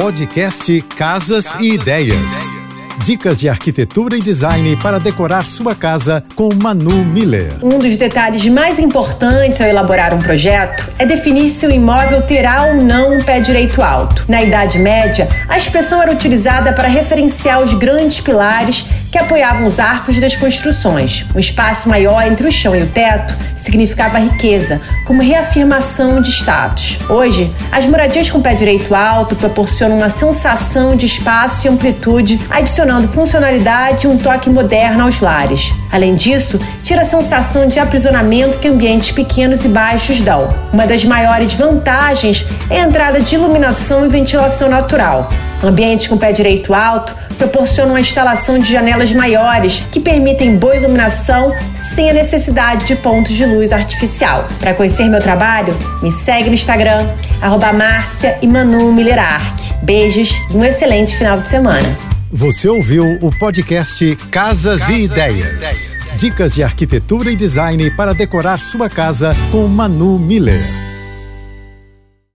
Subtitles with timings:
[0.00, 2.48] Podcast Casas e Ideias.
[3.04, 7.52] Dicas de arquitetura e design para decorar sua casa com Manu Miller.
[7.60, 12.66] Um dos detalhes mais importantes ao elaborar um projeto é definir se o imóvel terá
[12.66, 14.24] ou não um pé direito alto.
[14.28, 19.78] Na Idade Média, a expressão era utilizada para referenciar os grandes pilares que apoiavam os
[19.78, 21.24] arcos das construções.
[21.34, 26.98] Um espaço maior entre o chão e o teto significava riqueza, como reafirmação de status.
[27.08, 33.08] Hoje, as moradias com pé direito alto proporcionam uma sensação de espaço e amplitude, adicionando
[33.08, 35.72] funcionalidade e um toque moderno aos lares.
[35.90, 40.54] Além disso, tira a sensação de aprisionamento que ambientes pequenos e baixos dão.
[40.72, 45.28] Uma das maiores vantagens é a entrada de iluminação e ventilação natural.
[45.62, 51.52] Ambientes com pé direito alto proporcionam a instalação de janelas maiores que permitem boa iluminação
[51.74, 54.46] sem a necessidade de pontos de luz artificial.
[54.60, 57.06] Para conhecer meu trabalho, me segue no Instagram,
[57.40, 58.92] arroba Márcia e Manu
[59.82, 62.08] Beijos e um excelente final de semana.
[62.30, 65.34] Você ouviu o podcast Casas, Casas e, Ideias.
[65.34, 66.20] e Ideias.
[66.20, 70.77] Dicas de arquitetura e design para decorar sua casa com Manu Miller.